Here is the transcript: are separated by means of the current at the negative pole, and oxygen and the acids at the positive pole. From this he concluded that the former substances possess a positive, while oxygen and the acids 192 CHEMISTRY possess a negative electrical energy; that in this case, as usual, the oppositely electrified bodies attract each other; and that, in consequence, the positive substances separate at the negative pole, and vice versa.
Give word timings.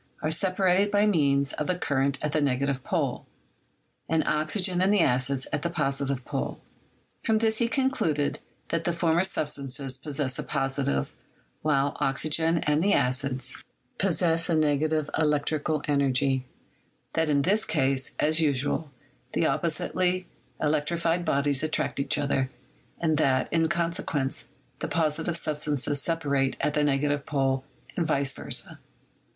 are 0.23 0.31
separated 0.31 0.89
by 0.89 1.05
means 1.05 1.53
of 1.53 1.67
the 1.67 1.77
current 1.77 2.17
at 2.25 2.31
the 2.31 2.41
negative 2.41 2.83
pole, 2.83 3.27
and 4.09 4.23
oxygen 4.25 4.81
and 4.81 4.91
the 4.91 5.01
acids 5.01 5.45
at 5.53 5.61
the 5.61 5.69
positive 5.69 6.25
pole. 6.25 6.59
From 7.23 7.37
this 7.37 7.59
he 7.59 7.67
concluded 7.67 8.39
that 8.69 8.83
the 8.85 8.93
former 8.93 9.23
substances 9.23 9.99
possess 9.99 10.39
a 10.39 10.43
positive, 10.43 11.13
while 11.61 11.95
oxygen 11.99 12.57
and 12.65 12.83
the 12.83 12.93
acids 12.93 13.63
192 13.99 13.99
CHEMISTRY 13.99 14.07
possess 14.39 14.49
a 14.49 14.55
negative 14.55 15.07
electrical 15.19 15.83
energy; 15.87 16.45
that 17.13 17.29
in 17.29 17.43
this 17.43 17.63
case, 17.63 18.15
as 18.19 18.41
usual, 18.41 18.89
the 19.33 19.45
oppositely 19.45 20.25
electrified 20.59 21.23
bodies 21.23 21.61
attract 21.61 21.99
each 21.99 22.17
other; 22.17 22.49
and 22.99 23.17
that, 23.19 23.53
in 23.53 23.69
consequence, 23.69 24.47
the 24.79 24.87
positive 24.87 25.37
substances 25.37 26.01
separate 26.01 26.55
at 26.59 26.73
the 26.73 26.83
negative 26.83 27.23
pole, 27.27 27.63
and 27.95 28.07
vice 28.07 28.31
versa. 28.31 28.79